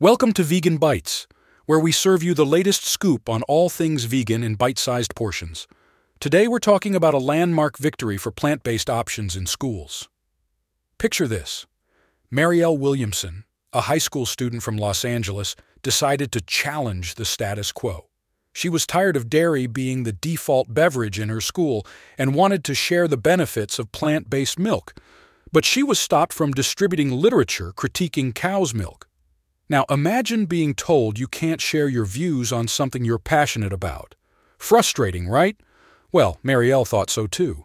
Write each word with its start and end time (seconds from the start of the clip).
Welcome 0.00 0.32
to 0.32 0.42
Vegan 0.42 0.78
Bites, 0.78 1.28
where 1.66 1.78
we 1.78 1.92
serve 1.92 2.24
you 2.24 2.34
the 2.34 2.44
latest 2.44 2.84
scoop 2.84 3.28
on 3.28 3.44
all 3.44 3.68
things 3.68 4.06
vegan 4.06 4.42
in 4.42 4.56
bite 4.56 4.76
sized 4.76 5.14
portions. 5.14 5.68
Today 6.18 6.48
we're 6.48 6.58
talking 6.58 6.96
about 6.96 7.14
a 7.14 7.18
landmark 7.18 7.78
victory 7.78 8.16
for 8.16 8.32
plant 8.32 8.64
based 8.64 8.90
options 8.90 9.36
in 9.36 9.46
schools. 9.46 10.08
Picture 10.98 11.28
this 11.28 11.66
Marielle 12.28 12.76
Williamson, 12.76 13.44
a 13.72 13.82
high 13.82 13.98
school 13.98 14.26
student 14.26 14.64
from 14.64 14.76
Los 14.76 15.04
Angeles, 15.04 15.54
decided 15.80 16.32
to 16.32 16.40
challenge 16.40 17.14
the 17.14 17.24
status 17.24 17.70
quo. 17.70 18.06
She 18.52 18.68
was 18.68 18.88
tired 18.88 19.16
of 19.16 19.30
dairy 19.30 19.68
being 19.68 20.02
the 20.02 20.12
default 20.12 20.74
beverage 20.74 21.20
in 21.20 21.28
her 21.28 21.40
school 21.40 21.86
and 22.18 22.34
wanted 22.34 22.64
to 22.64 22.74
share 22.74 23.06
the 23.06 23.16
benefits 23.16 23.78
of 23.78 23.92
plant 23.92 24.28
based 24.28 24.58
milk. 24.58 24.92
But 25.52 25.64
she 25.64 25.84
was 25.84 26.00
stopped 26.00 26.32
from 26.32 26.50
distributing 26.50 27.12
literature 27.12 27.72
critiquing 27.72 28.34
cow's 28.34 28.74
milk. 28.74 29.06
Now 29.68 29.86
imagine 29.88 30.44
being 30.44 30.74
told 30.74 31.18
you 31.18 31.26
can't 31.26 31.60
share 31.60 31.88
your 31.88 32.04
views 32.04 32.52
on 32.52 32.68
something 32.68 33.04
you're 33.04 33.18
passionate 33.18 33.72
about. 33.72 34.14
Frustrating, 34.58 35.26
right? 35.26 35.56
Well, 36.12 36.38
Marielle 36.44 36.86
thought 36.86 37.08
so 37.08 37.26
too. 37.26 37.64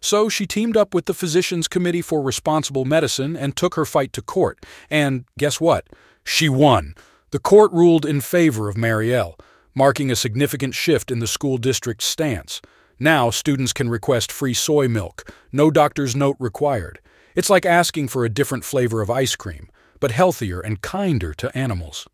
So 0.00 0.28
she 0.28 0.46
teamed 0.46 0.76
up 0.76 0.94
with 0.94 1.06
the 1.06 1.14
Physicians 1.14 1.68
Committee 1.68 2.02
for 2.02 2.22
Responsible 2.22 2.84
Medicine 2.84 3.36
and 3.36 3.56
took 3.56 3.74
her 3.74 3.84
fight 3.84 4.12
to 4.14 4.22
court. 4.22 4.64
And 4.88 5.24
guess 5.38 5.60
what? 5.60 5.88
She 6.24 6.48
won. 6.48 6.94
The 7.32 7.40
court 7.40 7.72
ruled 7.72 8.06
in 8.06 8.20
favor 8.20 8.68
of 8.68 8.76
Marielle, 8.76 9.38
marking 9.74 10.10
a 10.10 10.16
significant 10.16 10.74
shift 10.74 11.10
in 11.10 11.18
the 11.18 11.26
school 11.26 11.58
district's 11.58 12.06
stance. 12.06 12.62
Now 12.98 13.30
students 13.30 13.72
can 13.72 13.90
request 13.90 14.30
free 14.30 14.54
soy 14.54 14.86
milk, 14.88 15.30
no 15.52 15.70
doctor's 15.70 16.14
note 16.14 16.36
required. 16.38 17.00
It's 17.34 17.50
like 17.50 17.66
asking 17.66 18.08
for 18.08 18.24
a 18.24 18.30
different 18.30 18.64
flavor 18.64 19.02
of 19.02 19.10
ice 19.10 19.34
cream 19.36 19.68
but 20.00 20.10
healthier 20.10 20.60
and 20.60 20.82
kinder 20.82 21.32
to 21.34 21.56
animals. 21.56 22.08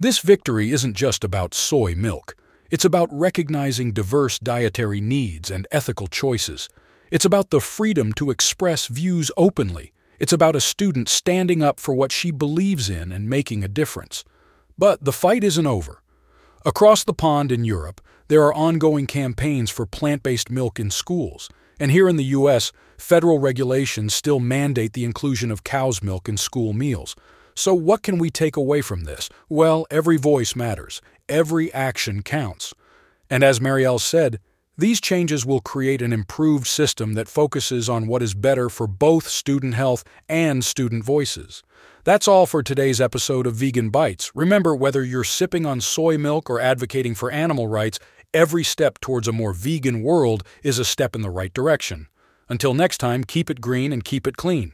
This 0.00 0.20
victory 0.20 0.70
isn't 0.70 0.94
just 0.94 1.24
about 1.24 1.54
soy 1.54 1.94
milk. 1.94 2.36
It's 2.70 2.84
about 2.84 3.08
recognizing 3.10 3.92
diverse 3.92 4.38
dietary 4.38 5.00
needs 5.00 5.50
and 5.50 5.66
ethical 5.72 6.06
choices. 6.06 6.68
It's 7.10 7.24
about 7.24 7.50
the 7.50 7.60
freedom 7.60 8.12
to 8.14 8.30
express 8.30 8.86
views 8.86 9.30
openly. 9.36 9.92
It's 10.18 10.32
about 10.32 10.56
a 10.56 10.60
student 10.60 11.08
standing 11.08 11.62
up 11.62 11.80
for 11.80 11.94
what 11.94 12.12
she 12.12 12.30
believes 12.30 12.90
in 12.90 13.10
and 13.10 13.28
making 13.28 13.64
a 13.64 13.68
difference. 13.68 14.24
But 14.76 15.04
the 15.04 15.12
fight 15.12 15.42
isn't 15.42 15.66
over. 15.66 16.02
Across 16.64 17.04
the 17.04 17.14
pond 17.14 17.50
in 17.50 17.64
Europe, 17.64 18.00
there 18.28 18.42
are 18.42 18.54
ongoing 18.54 19.06
campaigns 19.06 19.70
for 19.70 19.86
plant 19.86 20.22
based 20.22 20.50
milk 20.50 20.78
in 20.78 20.90
schools. 20.90 21.48
And 21.78 21.90
here 21.90 22.08
in 22.08 22.16
the 22.16 22.24
U.S., 22.24 22.72
federal 22.96 23.38
regulations 23.38 24.14
still 24.14 24.40
mandate 24.40 24.92
the 24.92 25.04
inclusion 25.04 25.50
of 25.50 25.64
cow's 25.64 26.02
milk 26.02 26.28
in 26.28 26.36
school 26.36 26.72
meals. 26.72 27.14
So, 27.54 27.74
what 27.74 28.02
can 28.02 28.18
we 28.18 28.30
take 28.30 28.56
away 28.56 28.82
from 28.82 29.04
this? 29.04 29.28
Well, 29.48 29.86
every 29.90 30.16
voice 30.16 30.54
matters, 30.54 31.00
every 31.28 31.72
action 31.72 32.22
counts. 32.22 32.72
And 33.30 33.42
as 33.42 33.60
Marielle 33.60 34.00
said, 34.00 34.38
these 34.76 35.00
changes 35.00 35.44
will 35.44 35.60
create 35.60 36.00
an 36.00 36.12
improved 36.12 36.68
system 36.68 37.14
that 37.14 37.26
focuses 37.26 37.88
on 37.88 38.06
what 38.06 38.22
is 38.22 38.32
better 38.32 38.68
for 38.68 38.86
both 38.86 39.26
student 39.26 39.74
health 39.74 40.04
and 40.28 40.64
student 40.64 41.02
voices. 41.02 41.64
That's 42.04 42.28
all 42.28 42.46
for 42.46 42.62
today's 42.62 43.00
episode 43.00 43.46
of 43.46 43.56
Vegan 43.56 43.90
Bites. 43.90 44.30
Remember, 44.36 44.76
whether 44.76 45.02
you're 45.02 45.24
sipping 45.24 45.66
on 45.66 45.80
soy 45.80 46.16
milk 46.16 46.48
or 46.48 46.60
advocating 46.60 47.16
for 47.16 47.28
animal 47.30 47.66
rights, 47.66 47.98
every 48.34 48.64
step 48.64 48.98
towards 49.00 49.28
a 49.28 49.32
more 49.32 49.52
vegan 49.52 50.02
world 50.02 50.42
is 50.62 50.78
a 50.78 50.84
step 50.84 51.14
in 51.14 51.22
the 51.22 51.30
right 51.30 51.52
direction. 51.52 52.06
Until 52.48 52.74
next 52.74 52.98
time, 52.98 53.24
keep 53.24 53.50
it 53.50 53.60
green 53.60 53.92
and 53.92 54.04
keep 54.04 54.26
it 54.26 54.36
clean. 54.36 54.72